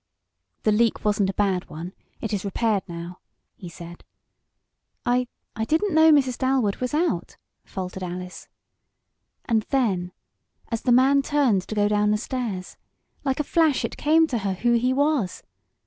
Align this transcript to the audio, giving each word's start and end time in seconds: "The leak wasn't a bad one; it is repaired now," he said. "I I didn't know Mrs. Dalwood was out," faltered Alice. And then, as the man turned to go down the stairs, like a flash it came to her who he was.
"The 0.63 0.71
leak 0.71 1.05
wasn't 1.05 1.29
a 1.29 1.33
bad 1.33 1.69
one; 1.69 1.93
it 2.21 2.33
is 2.33 2.43
repaired 2.43 2.81
now," 2.87 3.19
he 3.55 3.69
said. 3.69 4.03
"I 5.05 5.27
I 5.55 5.63
didn't 5.63 5.93
know 5.93 6.09
Mrs. 6.11 6.39
Dalwood 6.39 6.77
was 6.77 6.95
out," 6.95 7.37
faltered 7.65 8.01
Alice. 8.01 8.47
And 9.45 9.61
then, 9.69 10.11
as 10.69 10.81
the 10.81 10.91
man 10.91 11.21
turned 11.21 11.67
to 11.67 11.75
go 11.75 11.87
down 11.87 12.09
the 12.09 12.17
stairs, 12.17 12.77
like 13.23 13.39
a 13.39 13.43
flash 13.43 13.85
it 13.85 13.95
came 13.95 14.25
to 14.25 14.39
her 14.39 14.53
who 14.55 14.73
he 14.73 14.91
was. 14.91 15.43